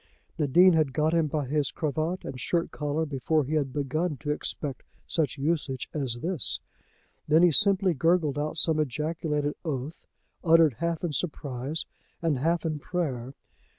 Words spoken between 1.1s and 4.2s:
him by his cravat and shirt collar before he had begun